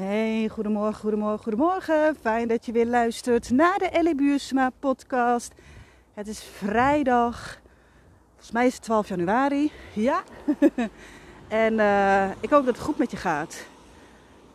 [0.00, 2.16] Hey, goedemorgen, goedemorgen, goedemorgen.
[2.20, 5.54] Fijn dat je weer luistert naar de Ellie Buursma podcast.
[6.14, 7.60] Het is vrijdag.
[8.28, 9.72] Volgens mij is het 12 januari.
[9.94, 10.22] Ja.
[11.48, 13.66] en uh, ik hoop dat het goed met je gaat.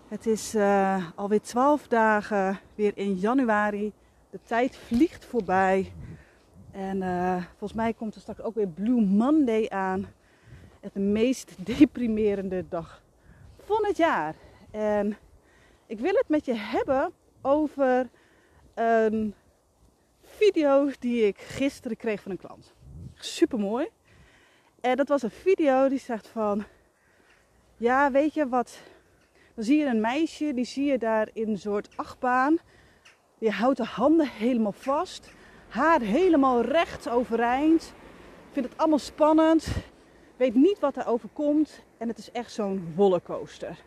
[0.08, 3.92] Het is uh, alweer 12 dagen weer in januari.
[4.30, 5.92] De tijd vliegt voorbij.
[6.72, 10.08] En uh, volgens mij komt er straks ook weer Blue Monday aan.
[10.80, 13.02] Het meest deprimerende dag
[13.66, 14.36] van het jaar.
[14.72, 15.18] En
[15.88, 18.10] ik wil het met je hebben over
[18.74, 19.36] een
[20.22, 22.74] video die ik gisteren kreeg van een klant.
[23.16, 23.88] Super mooi.
[24.82, 26.64] En dat was een video die zegt van,
[27.78, 28.80] ja weet je wat,
[29.54, 32.58] dan zie je een meisje, die zie je daar in een soort achtbaan.
[33.38, 35.32] Die houdt de handen helemaal vast,
[35.68, 37.94] haar helemaal recht overeind.
[38.52, 39.68] Vindt het allemaal spannend,
[40.38, 43.78] weet niet wat er overkomt en het is echt zo'n rollercoaster.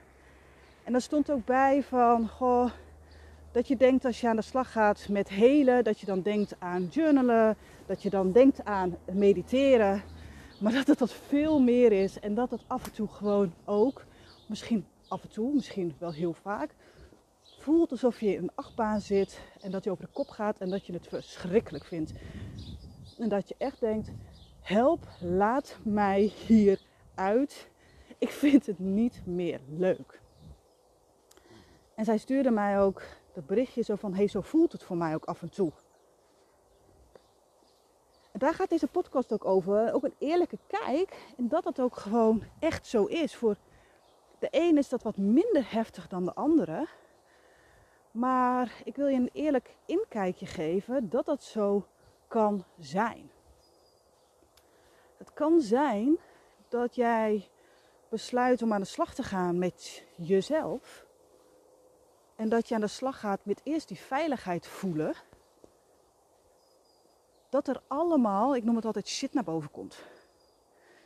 [0.88, 2.70] En daar stond ook bij van, goh,
[3.52, 6.54] dat je denkt als je aan de slag gaat met helen, dat je dan denkt
[6.58, 10.02] aan journalen, dat je dan denkt aan mediteren.
[10.60, 14.04] Maar dat het dat veel meer is en dat het af en toe gewoon ook,
[14.46, 16.74] misschien af en toe, misschien wel heel vaak,
[17.58, 20.70] voelt alsof je in een achtbaan zit en dat je over de kop gaat en
[20.70, 22.12] dat je het verschrikkelijk vindt.
[23.18, 24.10] En dat je echt denkt,
[24.60, 26.80] help, laat mij hier
[27.14, 27.68] uit.
[28.18, 30.20] Ik vind het niet meer leuk.
[31.98, 35.14] En zij stuurde mij ook dat berichtje zo van, hey, zo voelt het voor mij
[35.14, 35.72] ook af en toe.
[38.32, 39.92] En daar gaat deze podcast ook over.
[39.92, 41.16] Ook een eerlijke kijk.
[41.36, 43.36] En dat het ook gewoon echt zo is.
[43.36, 43.56] Voor
[44.38, 46.86] de een is dat wat minder heftig dan de andere.
[48.10, 51.86] Maar ik wil je een eerlijk inkijkje geven dat dat zo
[52.28, 53.30] kan zijn.
[55.16, 56.18] Het kan zijn
[56.68, 57.48] dat jij
[58.08, 61.06] besluit om aan de slag te gaan met jezelf.
[62.38, 65.14] En dat je aan de slag gaat met eerst die veiligheid voelen.
[67.48, 70.02] Dat er allemaal, ik noem het altijd shit naar boven komt.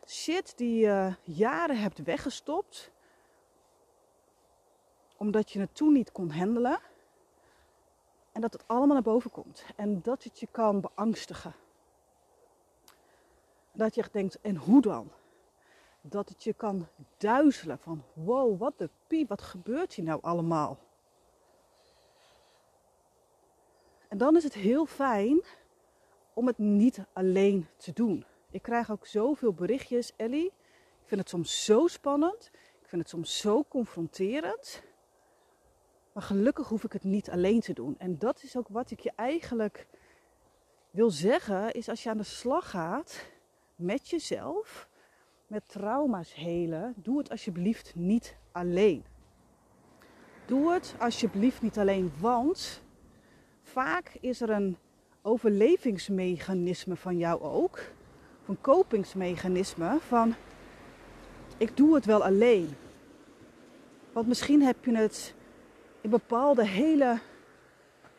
[0.07, 2.91] Shit die je jaren hebt weggestopt.
[5.17, 6.81] Omdat je het toen niet kon handelen.
[8.33, 9.65] En dat het allemaal naar boven komt.
[9.77, 11.55] En dat het je kan beangstigen.
[13.73, 15.11] Dat je denkt, en hoe dan?
[16.01, 20.79] Dat het je kan duizelen van, wow, wat de piep, wat gebeurt hier nou allemaal?
[24.12, 25.43] En dan is het heel fijn
[26.35, 28.25] om het niet alleen te doen.
[28.51, 30.47] Ik krijg ook zoveel berichtjes, Ellie.
[31.03, 32.51] Ik vind het soms zo spannend.
[32.83, 34.83] Ik vind het soms zo confronterend.
[36.13, 37.95] Maar gelukkig hoef ik het niet alleen te doen.
[37.99, 39.87] En dat is ook wat ik je eigenlijk
[40.91, 41.73] wil zeggen.
[41.73, 43.31] Is als je aan de slag gaat
[43.77, 44.89] met jezelf,
[45.47, 49.05] met trauma's helen, doe het alsjeblieft niet alleen.
[50.47, 52.83] Doe het alsjeblieft niet alleen, want
[53.73, 54.77] vaak is er een
[55.23, 57.81] overlevingsmechanisme van jou ook.
[58.47, 60.35] Een kopingsmechanisme van
[61.57, 62.75] ik doe het wel alleen.
[64.13, 65.35] Want misschien heb je het
[66.01, 67.19] in bepaalde hele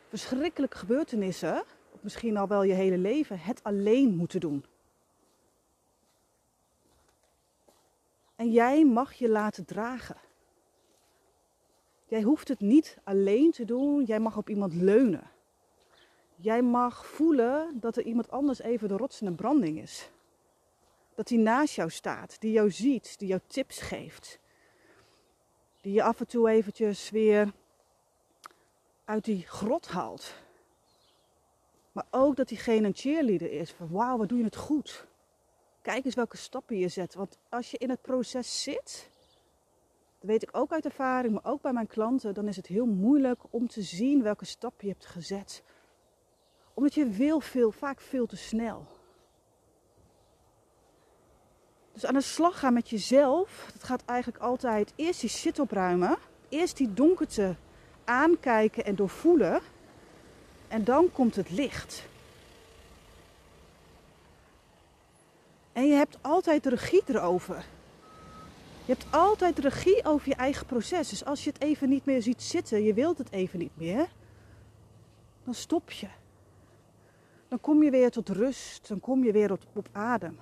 [0.07, 4.65] verschrikkelijke gebeurtenissen, of misschien al wel je hele leven, het alleen moeten doen.
[8.35, 10.17] En jij mag je laten dragen.
[12.07, 15.31] Jij hoeft het niet alleen te doen, jij mag op iemand leunen.
[16.43, 20.09] Jij mag voelen dat er iemand anders even de rots in de branding is.
[21.15, 24.39] Dat hij naast jou staat, die jou ziet, die jou tips geeft.
[25.81, 27.53] Die je af en toe eventjes weer
[29.05, 30.33] uit die grot haalt.
[31.91, 33.71] Maar ook dat diegene een cheerleader is.
[33.71, 35.05] Van wauw, wat doe je het goed.
[35.81, 37.13] Kijk eens welke stappen je zet.
[37.13, 39.09] Want als je in het proces zit,
[40.19, 42.85] dat weet ik ook uit ervaring, maar ook bij mijn klanten, dan is het heel
[42.85, 45.63] moeilijk om te zien welke stap je hebt gezet
[46.73, 48.87] omdat je wil veel, vaak veel te snel.
[51.93, 56.17] Dus aan de slag gaan met jezelf, dat gaat eigenlijk altijd eerst die shit opruimen.
[56.49, 57.55] Eerst die donkerte
[58.03, 59.61] aankijken en doorvoelen.
[60.67, 62.03] En dan komt het licht.
[65.73, 67.65] En je hebt altijd regie erover.
[68.85, 71.09] Je hebt altijd regie over je eigen proces.
[71.09, 74.07] Dus als je het even niet meer ziet zitten, je wilt het even niet meer,
[75.43, 76.07] dan stop je
[77.53, 80.39] dan kom je weer tot rust, dan kom je weer op, op adem.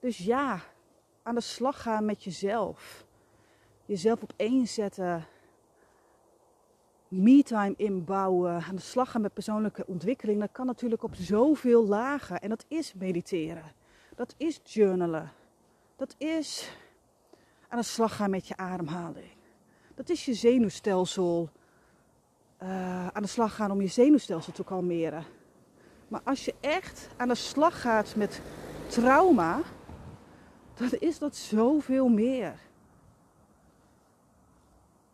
[0.00, 0.60] Dus ja,
[1.22, 3.06] aan de slag gaan met jezelf.
[3.84, 5.26] Jezelf op één zetten.
[7.08, 8.62] Me-time inbouwen.
[8.62, 10.40] Aan de slag gaan met persoonlijke ontwikkeling.
[10.40, 12.40] Dat kan natuurlijk op zoveel lagen.
[12.40, 13.72] En dat is mediteren.
[14.14, 15.32] Dat is journalen.
[15.96, 16.76] Dat is
[17.68, 19.30] aan de slag gaan met je ademhaling.
[19.94, 21.50] Dat is je zenuwstelsel
[22.62, 25.24] uh, aan de slag gaan om je zenuwstelsel te kalmeren.
[26.08, 28.40] Maar als je echt aan de slag gaat met
[28.88, 29.60] trauma,
[30.74, 32.58] dan is dat zoveel meer.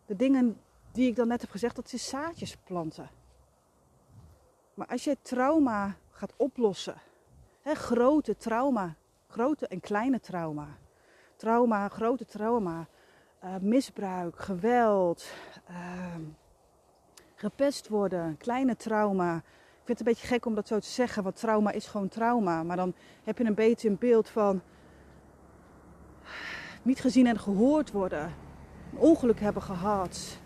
[0.05, 0.61] De dingen
[0.91, 3.09] die ik dan net heb gezegd, dat is zaadjes planten.
[4.73, 6.95] Maar als je trauma gaat oplossen,
[7.61, 8.95] hè, grote trauma,
[9.27, 10.67] grote en kleine trauma,
[11.35, 12.87] trauma, grote trauma,
[13.43, 15.25] uh, misbruik, geweld,
[15.69, 16.15] uh,
[17.43, 19.35] gepest worden, kleine trauma.
[19.35, 22.07] Ik vind het een beetje gek om dat zo te zeggen, want trauma is gewoon
[22.07, 22.63] trauma.
[22.63, 22.93] Maar dan
[23.23, 24.61] heb je een beetje een beeld van
[26.81, 28.33] niet gezien en gehoord worden,
[28.91, 30.37] een ongeluk hebben gehad.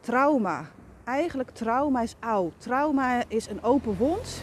[0.00, 0.70] Trauma.
[1.04, 2.52] Eigenlijk trauma is oud.
[2.58, 4.42] Trauma is een open wond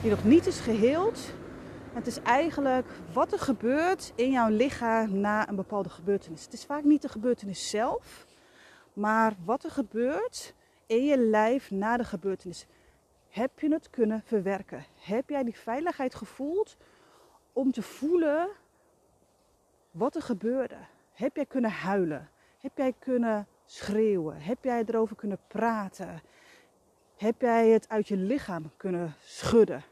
[0.00, 1.32] die nog niet is geheeld.
[1.92, 6.44] Het is eigenlijk wat er gebeurt in jouw lichaam na een bepaalde gebeurtenis.
[6.44, 8.26] Het is vaak niet de gebeurtenis zelf,
[8.96, 10.54] maar wat er gebeurt
[10.86, 12.66] in je lijf na de gebeurtenis.
[13.28, 14.84] Heb je het kunnen verwerken?
[15.00, 16.76] Heb jij die veiligheid gevoeld
[17.52, 18.48] om te voelen
[19.90, 20.76] wat er gebeurde?
[21.12, 22.30] Heb jij kunnen huilen?
[22.58, 24.40] Heb jij kunnen schreeuwen?
[24.40, 26.22] Heb jij erover kunnen praten?
[27.16, 29.84] Heb jij het uit je lichaam kunnen schudden?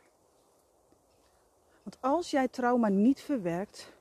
[1.82, 3.92] Want als jij trauma niet verwerkt,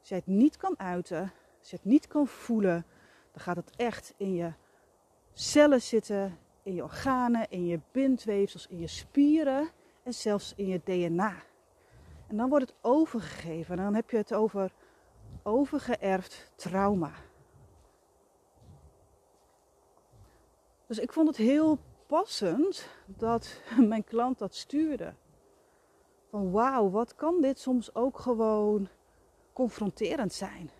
[0.00, 2.84] als jij het niet kan uiten, als je het niet kan voelen,
[3.38, 4.52] dan gaat het echt in je
[5.32, 9.70] cellen zitten, in je organen, in je bindweefsels, in je spieren
[10.02, 11.34] en zelfs in je DNA.
[12.26, 14.72] En dan wordt het overgegeven en dan heb je het over
[15.42, 17.12] overgeërfd trauma.
[20.86, 23.60] Dus ik vond het heel passend dat
[23.92, 25.14] mijn klant dat stuurde.
[26.30, 28.88] Van wauw, wat kan dit soms ook gewoon
[29.52, 30.70] confronterend zijn.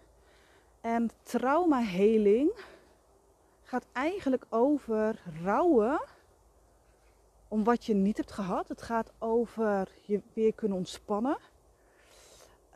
[0.80, 2.50] En traumaheling
[3.62, 6.00] gaat eigenlijk over rouwen
[7.48, 8.69] om wat je niet hebt gehad.
[8.69, 11.38] Het gaat over je weer kunnen ontspannen.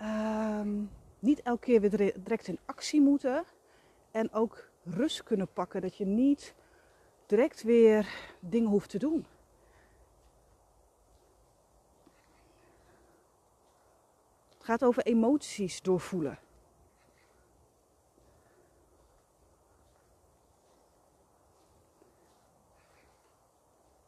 [0.02, 3.44] Um, niet elke keer weer direct in actie moeten.
[4.10, 5.80] En ook rust kunnen pakken.
[5.80, 6.54] Dat je niet
[7.26, 8.08] direct weer
[8.40, 9.26] dingen hoeft te doen.
[14.54, 16.38] Het gaat over emoties doorvoelen.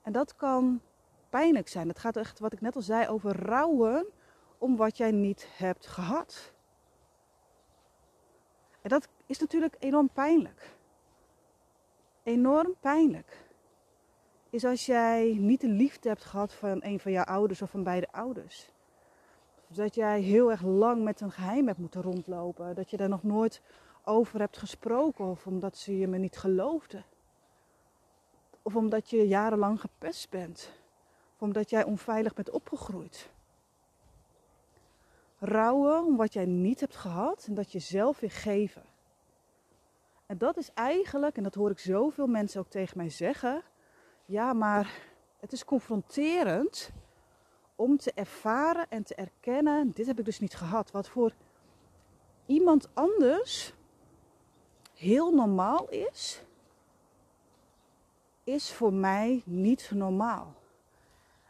[0.04, 0.80] En dat kan
[1.28, 1.88] pijnlijk zijn.
[1.88, 4.06] Het gaat echt, wat ik net al zei, over rouwen
[4.58, 6.52] om wat jij niet hebt gehad.
[8.82, 10.76] En dat is natuurlijk enorm pijnlijk.
[12.22, 13.46] Enorm pijnlijk.
[14.50, 17.82] Is als jij niet de liefde hebt gehad van een van jouw ouders of van
[17.82, 18.70] beide ouders.
[19.70, 22.74] Of dat jij heel erg lang met een geheim hebt moeten rondlopen.
[22.74, 23.60] Dat je daar nog nooit
[24.04, 27.04] over hebt gesproken of omdat ze je me niet geloofden.
[28.66, 30.70] Of omdat je jarenlang gepest bent.
[31.34, 33.30] Of omdat jij onveilig bent opgegroeid.
[35.38, 38.82] Rouwen om wat jij niet hebt gehad en dat je zelf weer geven.
[40.26, 43.62] En dat is eigenlijk, en dat hoor ik zoveel mensen ook tegen mij zeggen.
[44.24, 45.08] Ja, maar
[45.40, 46.90] het is confronterend
[47.76, 50.90] om te ervaren en te erkennen: dit heb ik dus niet gehad.
[50.90, 51.32] Wat voor
[52.46, 53.74] iemand anders
[54.94, 56.42] heel normaal is,
[58.44, 60.54] is voor mij niet normaal.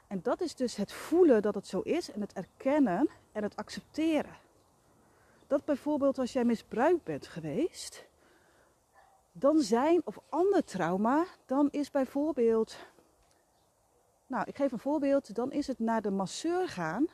[0.07, 3.57] En dat is dus het voelen dat het zo is en het erkennen en het
[3.57, 4.37] accepteren.
[5.47, 8.05] Dat bijvoorbeeld als jij misbruikt bent geweest,
[9.33, 12.77] dan zijn of ander trauma, dan is bijvoorbeeld,
[14.27, 17.07] nou ik geef een voorbeeld, dan is het naar de masseur gaan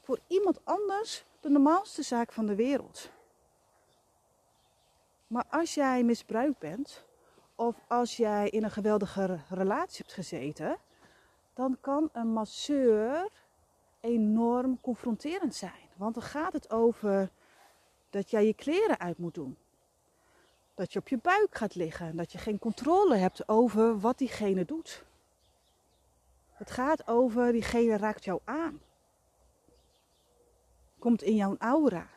[0.00, 3.10] voor iemand anders de normaalste zaak van de wereld.
[5.26, 7.04] Maar als jij misbruikt bent,
[7.54, 10.76] of als jij in een geweldige relatie hebt gezeten,
[11.54, 13.28] dan kan een masseur
[14.00, 15.88] enorm confronterend zijn.
[15.96, 17.30] Want dan gaat het over
[18.10, 19.56] dat jij je kleren uit moet doen.
[20.74, 24.18] Dat je op je buik gaat liggen en dat je geen controle hebt over wat
[24.18, 25.04] diegene doet.
[26.52, 28.80] Het gaat over diegene raakt jou aan.
[30.98, 32.08] Komt in jouw aura.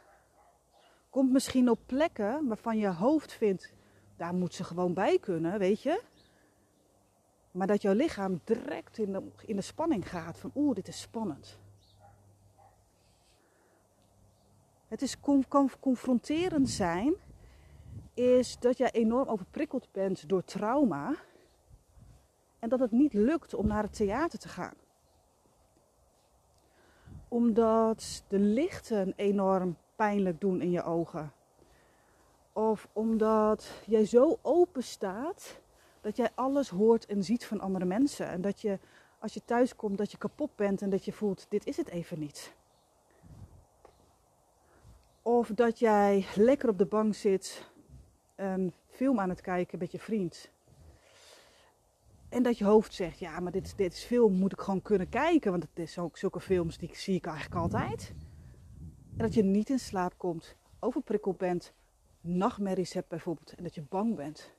[1.10, 3.74] Komt misschien op plekken waarvan je hoofd vindt,
[4.18, 6.02] daar moet ze gewoon bij kunnen, weet je.
[7.52, 11.02] Maar dat jouw lichaam direct in de, in de spanning gaat van oeh, dit is
[11.02, 11.60] spannend.
[14.88, 17.16] Het is kan confronterend zijn,
[18.14, 21.16] is dat jij enorm overprikkeld bent door trauma
[22.60, 24.76] en dat het niet lukt om naar het theater te gaan.
[27.28, 31.34] Omdat de lichten enorm pijnlijk doen in je ogen.
[32.58, 35.60] Of omdat jij zo open staat
[36.02, 38.28] dat jij alles hoort en ziet van andere mensen.
[38.28, 38.80] En dat je
[39.20, 41.90] als je thuis komt dat je kapot bent en dat je voelt dit is het
[41.90, 42.54] even niet.
[45.22, 47.70] Of dat jij lekker op de bank zit,
[48.36, 50.50] een film aan het kijken met je vriend.
[52.30, 55.10] En dat je hoofd zegt, ja, maar dit, dit is film, moet ik gewoon kunnen
[55.10, 55.52] kijken.
[55.52, 58.14] Want het is ook zulke films, die zie ik eigenlijk altijd.
[59.12, 61.74] En dat je niet in slaap komt, overprikkeld bent,
[62.28, 63.54] nachtmerries hebt bijvoorbeeld.
[63.54, 64.52] En dat je bang bent.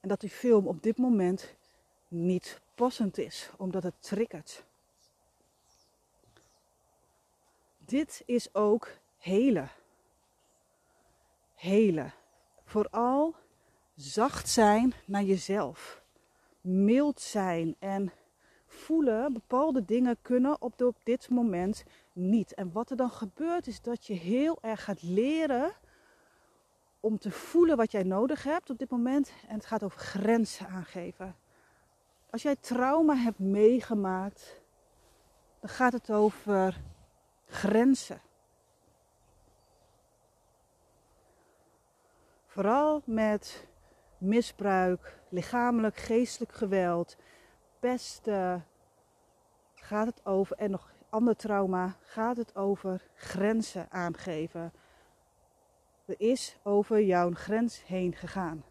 [0.00, 1.54] En dat die film op dit moment
[2.08, 4.64] niet passend is, omdat het triggert.
[7.78, 8.88] Dit is ook
[9.18, 9.68] hele.
[11.54, 12.10] Hele.
[12.64, 13.34] Vooral
[13.94, 16.02] zacht zijn naar jezelf.
[16.60, 18.12] Mild zijn en
[18.66, 22.54] voelen bepaalde dingen kunnen op, op dit moment niet.
[22.54, 25.72] En wat er dan gebeurt is dat je heel erg gaat leren
[27.00, 29.32] om te voelen wat jij nodig hebt op dit moment.
[29.48, 31.36] En het gaat over grenzen aangeven.
[32.30, 34.60] Als jij trauma hebt meegemaakt,
[35.60, 36.80] dan gaat het over
[37.46, 38.20] grenzen.
[42.46, 43.66] Vooral met
[44.18, 47.16] misbruik, lichamelijk, geestelijk geweld,
[47.78, 48.66] pesten,
[49.74, 54.72] gaat het over, en nog ander trauma, gaat het over grenzen aangeven.
[56.04, 58.64] Er is over jouw grens heen gegaan.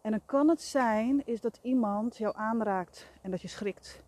[0.00, 4.02] En dan kan het zijn is dat iemand jou aanraakt en dat je schrikt.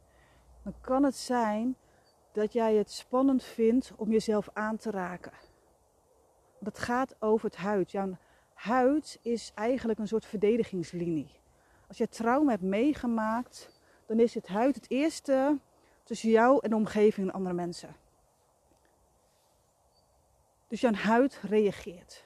[0.63, 1.77] Dan kan het zijn
[2.33, 5.33] dat jij het spannend vindt om jezelf aan te raken.
[6.59, 7.91] Dat gaat over het huid.
[7.91, 8.17] Jouw
[8.55, 11.41] huid is eigenlijk een soort verdedigingslinie.
[11.89, 13.72] Als je trauma hebt meegemaakt,
[14.13, 15.59] dan is het huid het eerste
[16.03, 17.97] tussen jou en de omgeving en andere mensen.
[20.69, 22.25] Dus jouw huid reageert.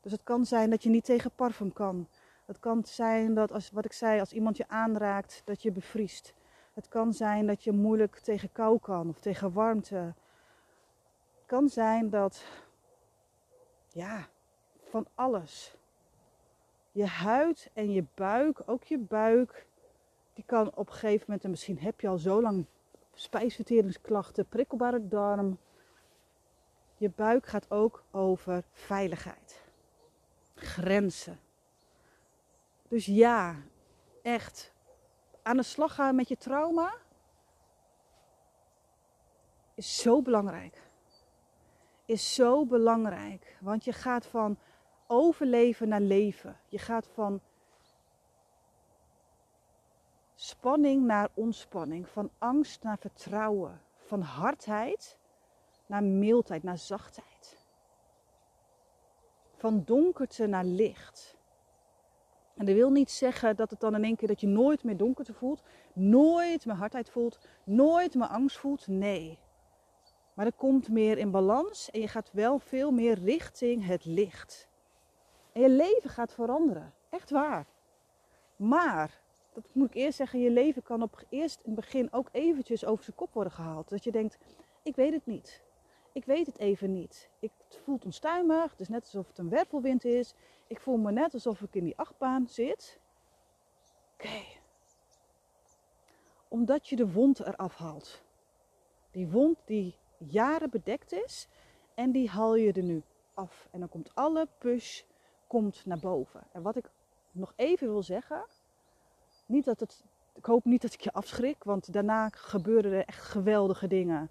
[0.00, 2.08] Dus het kan zijn dat je niet tegen parfum kan.
[2.44, 6.34] Het kan zijn dat, als, wat ik zei, als iemand je aanraakt, dat je bevriest.
[6.72, 10.14] Het kan zijn dat je moeilijk tegen kou kan of tegen warmte.
[11.34, 12.44] Het kan zijn dat,
[13.88, 14.28] ja,
[14.84, 15.76] van alles.
[16.90, 19.66] Je huid en je buik, ook je buik,
[20.32, 22.66] die kan op een gegeven moment, en misschien heb je al zo lang
[23.14, 25.58] spijsverteringsklachten, prikkelbare darm.
[26.96, 29.62] Je buik gaat ook over veiligheid
[30.54, 31.40] grenzen.
[32.88, 33.56] Dus ja,
[34.22, 34.72] echt
[35.42, 36.94] aan de slag gaan met je trauma
[39.74, 40.90] is zo belangrijk.
[42.04, 43.56] Is zo belangrijk.
[43.60, 44.58] Want je gaat van
[45.06, 46.60] overleven naar leven.
[46.68, 47.40] Je gaat van
[50.42, 52.08] spanning naar ontspanning.
[52.08, 53.80] Van angst naar vertrouwen.
[53.96, 55.18] Van hardheid
[55.86, 57.32] naar mildheid, naar zachtheid
[59.62, 61.36] van donkerte naar licht.
[62.54, 64.96] En dat wil niet zeggen dat het dan in één keer dat je nooit meer
[64.96, 68.86] donkerte voelt, nooit meer hardheid voelt, nooit meer angst voelt.
[68.86, 69.38] Nee.
[70.34, 74.68] Maar er komt meer in balans en je gaat wel veel meer richting het licht.
[75.52, 76.92] En je leven gaat veranderen.
[77.08, 77.66] Echt waar.
[78.56, 79.21] Maar,
[79.52, 82.84] dat moet ik eerst zeggen, je leven kan op eerst in het begin ook eventjes
[82.84, 83.88] over zijn kop worden gehaald.
[83.88, 84.38] Dat je denkt,
[84.82, 85.62] ik weet het niet
[86.12, 87.30] ik weet het even niet.
[87.38, 88.70] Ik, het voelt onstuimig.
[88.70, 90.34] Het is net alsof het een wervelwind is.
[90.66, 93.00] Ik voel me net alsof ik in die achtbaan zit.
[94.12, 94.42] Oké.
[96.48, 98.22] Omdat je de wond eraf haalt.
[99.10, 101.48] Die wond die jaren bedekt is.
[101.94, 103.02] En die haal je er nu
[103.34, 103.68] af.
[103.70, 105.02] En dan komt alle push
[105.46, 106.46] komt naar boven.
[106.52, 106.90] En wat ik
[107.30, 108.44] nog even wil zeggen.
[109.52, 110.04] Niet dat het,
[110.34, 111.64] ik hoop niet dat ik je afschrik.
[111.64, 114.30] Want daarna gebeuren er echt geweldige dingen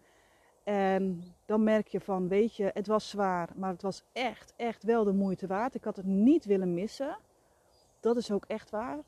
[0.63, 4.83] en dan merk je van, weet je, het was zwaar, maar het was echt, echt
[4.83, 5.75] wel de moeite waard.
[5.75, 7.17] Ik had het niet willen missen.
[7.99, 8.99] Dat is ook echt waar.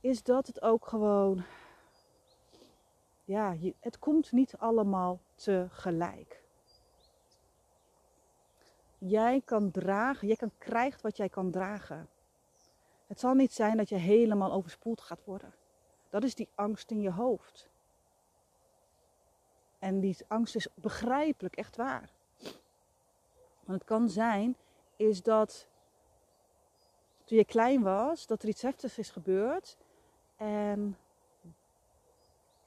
[0.00, 1.44] Is dat het ook gewoon,
[3.24, 6.42] ja, het komt niet allemaal tegelijk.
[8.98, 12.08] Jij kan dragen, jij kan krijgen wat jij kan dragen.
[13.06, 15.54] Het zal niet zijn dat je helemaal overspoeld gaat worden.
[16.10, 17.68] Dat is die angst in je hoofd.
[19.78, 22.10] En die angst is begrijpelijk, echt waar.
[23.64, 24.56] Want het kan zijn,
[24.96, 25.66] is dat
[27.24, 29.76] toen je klein was, dat er iets heftigs is gebeurd.
[30.36, 30.98] En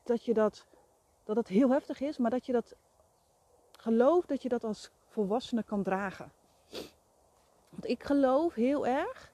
[0.04, 0.66] dat je dat,
[1.24, 2.76] dat het heel heftig is, maar dat je dat
[3.72, 6.32] gelooft dat je dat als volwassene kan dragen.
[7.70, 9.32] Want ik geloof heel erg,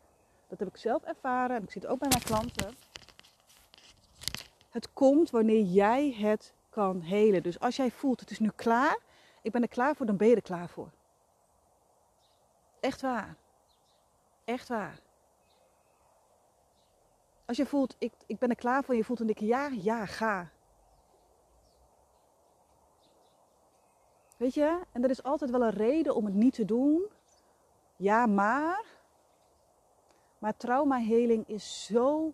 [0.53, 2.75] dat heb ik zelf ervaren en ik zit ook bij mijn klanten.
[4.69, 7.43] Het komt wanneer jij het kan helen.
[7.43, 8.99] Dus als jij voelt, het is nu klaar,
[9.41, 10.89] ik ben er klaar voor, dan ben je er klaar voor.
[12.79, 13.35] Echt waar.
[14.43, 14.99] Echt waar.
[17.45, 20.05] Als je voelt, ik, ik ben er klaar voor je voelt een dikke ja, ja,
[20.05, 20.51] ga.
[24.37, 27.05] Weet je, en er is altijd wel een reden om het niet te doen.
[27.95, 29.01] Ja, maar.
[30.43, 32.33] Maar traumaheling is zo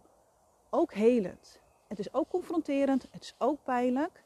[0.70, 1.60] ook helend.
[1.88, 4.24] Het is ook confronterend, het is ook pijnlijk,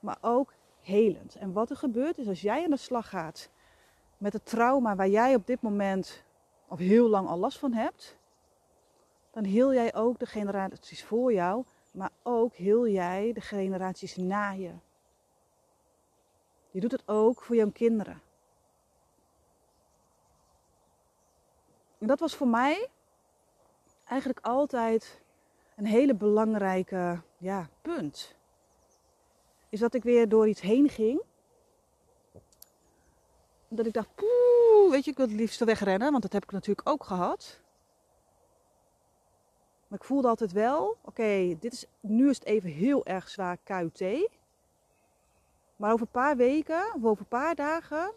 [0.00, 1.34] maar ook helend.
[1.34, 3.50] En wat er gebeurt is als jij aan de slag gaat
[4.18, 6.22] met het trauma waar jij op dit moment
[6.68, 8.16] of heel lang al last van hebt,
[9.30, 14.50] dan heel jij ook de generaties voor jou, maar ook heel jij de generaties na
[14.50, 14.72] je.
[16.70, 18.20] Je doet het ook voor jouw kinderen.
[21.98, 22.90] En dat was voor mij
[24.04, 25.22] eigenlijk altijd
[25.76, 28.34] een hele belangrijke ja, punt.
[29.68, 31.22] Is dat ik weer door iets heen ging.
[33.68, 36.50] Dat ik dacht, poeh, weet je, ik wil het liefst wegrennen, want dat heb ik
[36.50, 37.60] natuurlijk ook gehad.
[39.88, 43.58] Maar ik voelde altijd wel, oké, dit is, nu is het even heel erg zwaar
[43.64, 44.28] KUT.
[45.76, 48.12] Maar over een paar weken of over een paar dagen,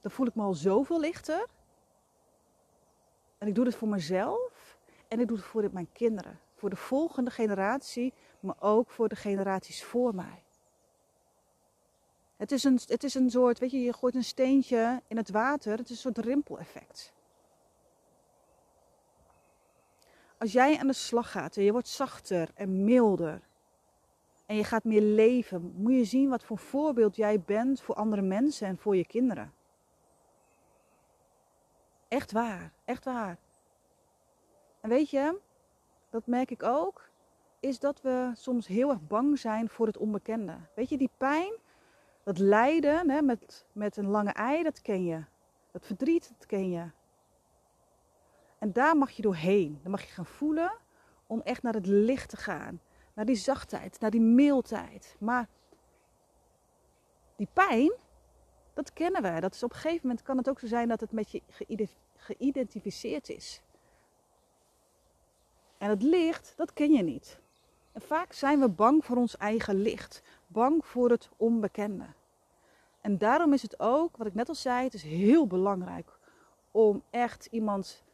[0.00, 1.46] dan voel ik me al zoveel lichter.
[3.38, 4.71] En ik doe dit voor mezelf
[5.12, 6.40] en ik doe het voor mijn kinderen.
[6.54, 10.42] Voor de volgende generatie, maar ook voor de generaties voor mij.
[12.36, 15.30] Het is een, het is een soort, weet je, je gooit een steentje in het
[15.30, 15.78] water.
[15.78, 17.12] Het is een soort rimpeleffect.
[20.38, 23.40] Als jij aan de slag gaat en je wordt zachter en milder
[24.46, 28.22] en je gaat meer leven, moet je zien wat voor voorbeeld jij bent voor andere
[28.22, 29.52] mensen en voor je kinderen.
[32.08, 33.38] Echt waar, echt waar.
[34.82, 35.38] En weet je,
[36.10, 37.10] dat merk ik ook,
[37.60, 40.56] is dat we soms heel erg bang zijn voor het onbekende.
[40.74, 41.52] Weet je, die pijn,
[42.22, 45.24] dat lijden hè, met, met een lange ei, dat ken je.
[45.70, 46.90] Dat verdriet, dat ken je.
[48.58, 49.78] En daar mag je doorheen.
[49.82, 50.72] Dan mag je gaan voelen
[51.26, 52.80] om echt naar het licht te gaan.
[53.14, 55.16] Naar die zachtheid, naar die mildheid.
[55.18, 55.48] Maar
[57.36, 57.92] die pijn,
[58.74, 59.40] dat kennen we.
[59.40, 61.42] Dat is op een gegeven moment kan het ook zo zijn dat het met je
[62.16, 63.62] geïdentificeerd is.
[65.82, 67.38] En het licht, dat ken je niet.
[67.92, 70.22] En vaak zijn we bang voor ons eigen licht.
[70.46, 72.04] Bang voor het onbekende.
[73.00, 76.18] En daarom is het ook, wat ik net al zei, het is heel belangrijk
[76.70, 78.04] om echt iemand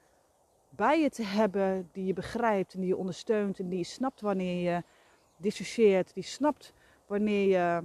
[0.69, 4.73] bij je te hebben die je begrijpt en die je ondersteunt en die snapt wanneer
[4.73, 4.83] je
[5.37, 6.73] dissocieert, die snapt
[7.07, 7.83] wanneer je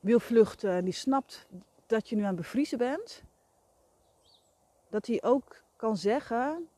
[0.00, 1.46] wil vluchten en die snapt
[1.86, 3.22] dat je nu aan het bevriezen bent.
[4.88, 6.68] Dat hij ook kan zeggen,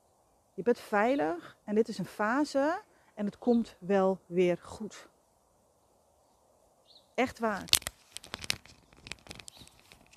[0.55, 2.83] je bent veilig en dit is een fase
[3.15, 5.09] en het komt wel weer goed.
[7.15, 7.65] Echt waar.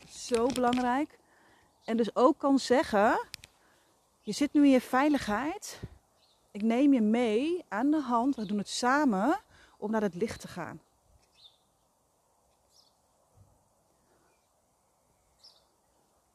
[0.10, 1.20] Zo belangrijk.
[1.84, 3.28] En dus ook kan zeggen,
[4.22, 5.80] je zit nu in je veiligheid.
[6.52, 8.36] Ik neem je mee aan de hand.
[8.36, 9.40] We doen het samen
[9.78, 10.82] om naar het licht te gaan.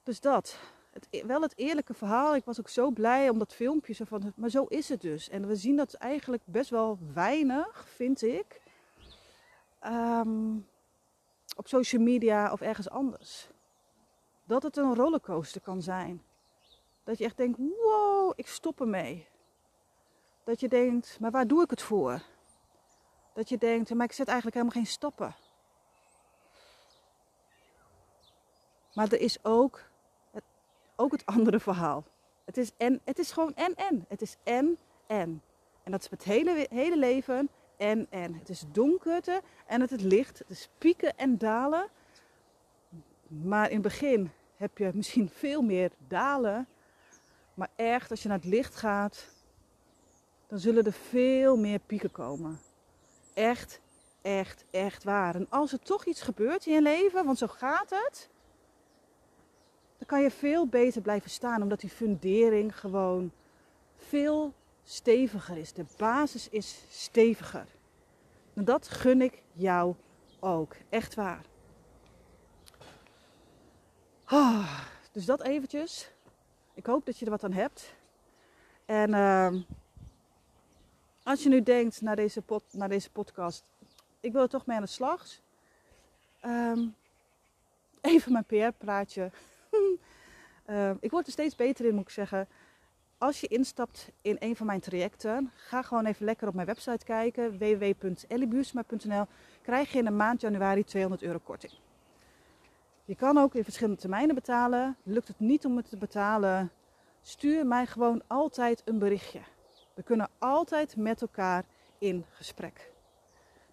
[0.03, 0.59] Dus dat.
[1.11, 2.35] E-, wel het eerlijke verhaal.
[2.35, 3.93] Ik was ook zo blij om dat filmpje.
[3.93, 5.29] Zo van, maar zo is het dus.
[5.29, 8.61] En we zien dat eigenlijk best wel weinig, vind ik.
[9.79, 10.57] Ehm,
[11.57, 13.49] op social media of ergens anders.
[14.45, 16.23] Dat het een rollercoaster kan zijn.
[17.05, 19.27] Dat je echt denkt, wow, ik stop ermee.
[20.45, 22.23] Dat je denkt, maar waar doe ik het voor?
[23.33, 25.35] Dat je denkt, maar ik zet eigenlijk helemaal geen stappen.
[28.95, 29.81] Maar er is ook
[31.13, 32.05] het andere verhaal.
[32.45, 34.05] Het is, en, het is gewoon en en.
[34.09, 35.43] Het is en en.
[35.83, 38.35] En dat is het hele, hele leven en en.
[38.35, 40.39] Het is donkerte en het licht.
[40.39, 41.89] Het is pieken en dalen.
[43.27, 46.69] Maar in het begin heb je misschien veel meer dalen
[47.59, 49.29] maar echt, als je naar het licht gaat,
[50.47, 52.61] dan zullen er veel meer pieken komen.
[53.35, 53.81] Echt,
[54.23, 55.35] echt, echt waar.
[55.35, 58.29] En als er toch iets gebeurt in je leven, want zo gaat het,
[59.99, 63.33] dan kan je veel beter blijven staan, omdat die fundering gewoon
[63.97, 64.53] veel
[64.85, 65.73] steviger is.
[65.73, 67.67] De basis is steviger.
[68.55, 69.95] En dat gun ik jou
[70.41, 70.77] ook.
[70.89, 71.45] Echt waar.
[74.31, 74.81] Oh,
[75.13, 76.11] dus dat eventjes.
[76.75, 77.95] Ik hoop dat je er wat aan hebt.
[78.85, 79.55] En uh,
[81.23, 83.65] als je nu denkt naar deze, naar deze podcast,
[84.21, 85.27] ik wil er toch mee aan de slag.
[86.45, 86.95] Um,
[88.01, 89.31] even mijn PR-praatje.
[90.71, 92.49] Uh, ik word er steeds beter in, moet ik zeggen.
[93.19, 97.05] als je instapt in een van mijn trajecten, ga gewoon even lekker op mijn website
[97.05, 99.27] kijken, www.elliebuursma.nl.
[99.63, 101.73] Krijg je in de maand januari 200 euro korting.
[103.05, 104.97] Je kan ook in verschillende termijnen betalen.
[105.03, 106.71] Lukt het niet om het te betalen,
[107.23, 109.41] stuur mij gewoon altijd een berichtje.
[109.95, 111.65] We kunnen altijd met elkaar
[111.99, 112.93] in gesprek.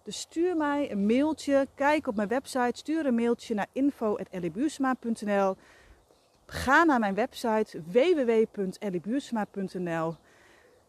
[0.02, 5.56] Dus stuur mij een mailtje, kijk op mijn website, stuur een mailtje naar info.elliebuursma.nl.
[6.46, 10.16] Ga naar mijn website www.elliebuursma.nl.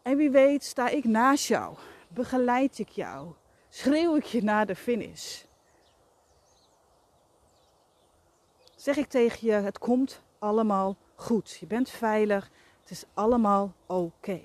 [0.01, 3.33] En wie weet sta ik naast jou, begeleid ik jou,
[3.69, 5.43] schreeuw ik je naar de finish.
[8.75, 11.57] Zeg ik tegen je, het komt allemaal goed.
[11.59, 12.49] Je bent veilig,
[12.81, 14.41] het is allemaal oké.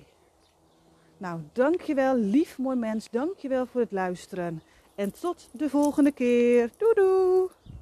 [1.17, 3.09] Nou, dankjewel, lief mooi mens.
[3.09, 4.63] Dankjewel voor het luisteren.
[4.95, 6.71] En tot de volgende keer.
[6.77, 7.49] Doei doei!